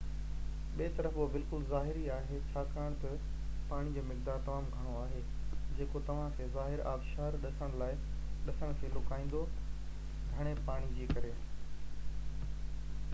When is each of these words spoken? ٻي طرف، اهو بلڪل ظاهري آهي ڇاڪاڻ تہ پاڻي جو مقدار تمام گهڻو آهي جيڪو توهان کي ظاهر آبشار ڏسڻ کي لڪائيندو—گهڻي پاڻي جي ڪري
ٻي 0.77 0.85
طرف، 0.99 1.17
اهو 1.17 1.25
بلڪل 1.33 1.65
ظاهري 1.73 2.05
آهي 2.13 2.39
ڇاڪاڻ 2.55 2.95
تہ 3.03 3.11
پاڻي 3.73 3.91
جو 3.97 4.05
مقدار 4.07 4.41
تمام 4.47 4.71
گهڻو 4.77 4.95
آهي 5.03 5.21
جيڪو 5.81 6.01
توهان 6.09 6.33
کي 6.41 6.47
ظاهر 6.57 6.83
آبشار 6.95 7.37
ڏسڻ 7.47 8.75
کي 8.81 8.91
لڪائيندو—گهڻي 8.99 10.57
پاڻي 10.71 10.93
جي 11.01 11.11
ڪري 11.15 11.35